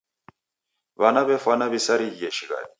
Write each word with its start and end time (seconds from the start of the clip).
W'ana 0.99 1.21
w'efwana 1.27 1.65
w'isarighie 1.71 2.29
shighadi. 2.37 2.69